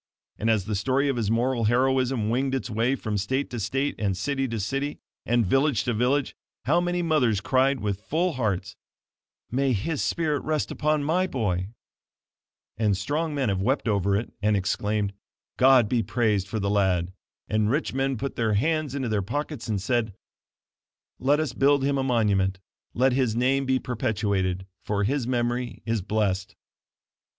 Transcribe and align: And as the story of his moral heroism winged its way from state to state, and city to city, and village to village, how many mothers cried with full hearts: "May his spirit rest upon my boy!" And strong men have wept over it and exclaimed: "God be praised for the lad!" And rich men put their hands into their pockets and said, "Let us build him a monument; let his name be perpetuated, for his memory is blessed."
And 0.39 0.49
as 0.49 0.65
the 0.65 0.73
story 0.75 1.09
of 1.09 1.15
his 1.15 1.29
moral 1.29 1.65
heroism 1.65 2.31
winged 2.31 2.55
its 2.55 2.71
way 2.71 2.95
from 2.95 3.19
state 3.19 3.51
to 3.51 3.59
state, 3.59 3.93
and 3.99 4.17
city 4.17 4.47
to 4.47 4.59
city, 4.59 4.97
and 5.27 5.45
village 5.45 5.83
to 5.83 5.93
village, 5.93 6.35
how 6.65 6.81
many 6.81 7.03
mothers 7.03 7.39
cried 7.39 7.81
with 7.81 8.01
full 8.01 8.33
hearts: 8.33 8.75
"May 9.51 9.73
his 9.73 10.01
spirit 10.01 10.39
rest 10.41 10.71
upon 10.71 11.03
my 11.03 11.27
boy!" 11.27 11.67
And 12.79 12.97
strong 12.97 13.35
men 13.35 13.49
have 13.49 13.61
wept 13.61 13.87
over 13.87 14.15
it 14.17 14.33
and 14.41 14.57
exclaimed: 14.57 15.13
"God 15.57 15.87
be 15.87 16.01
praised 16.01 16.47
for 16.47 16.59
the 16.59 16.71
lad!" 16.71 17.13
And 17.47 17.69
rich 17.69 17.93
men 17.93 18.17
put 18.17 18.35
their 18.35 18.53
hands 18.55 18.95
into 18.95 19.07
their 19.09 19.21
pockets 19.21 19.67
and 19.67 19.79
said, 19.79 20.15
"Let 21.19 21.39
us 21.39 21.53
build 21.53 21.83
him 21.83 21.99
a 21.99 22.03
monument; 22.03 22.59
let 22.95 23.13
his 23.13 23.35
name 23.35 23.67
be 23.67 23.77
perpetuated, 23.77 24.65
for 24.83 25.03
his 25.03 25.27
memory 25.27 25.83
is 25.85 26.01
blessed." 26.01 26.55